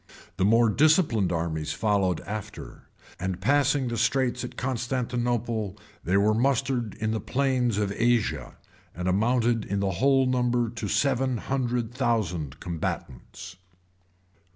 The 0.37 0.45
more 0.45 0.67
disciplined 0.67 1.31
armies 1.31 1.73
followed 1.73 2.21
after; 2.21 2.87
and 3.19 3.39
passing 3.39 3.87
the 3.87 3.97
straits 3.99 4.43
at 4.43 4.57
Constantinople, 4.57 5.77
they 6.03 6.17
were 6.17 6.33
mustered 6.33 6.95
in 6.95 7.11
the 7.11 7.19
plains 7.19 7.77
of 7.77 7.91
Asia, 7.95 8.57
and 8.95 9.07
amounted 9.07 9.63
in 9.63 9.79
the 9.79 9.91
whole 9.91 10.25
to 10.25 10.31
the 10.31 10.35
number 10.37 10.65
of 10.65 10.91
seven 10.91 11.37
hundred 11.37 11.93
thousand 11.93 12.59
combatants. 12.59 13.57